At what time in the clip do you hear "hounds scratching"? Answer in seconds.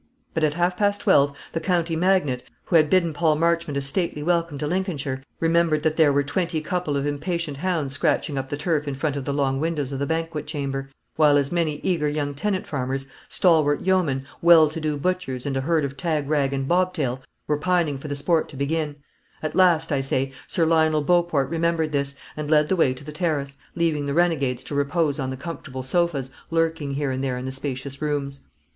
7.57-8.35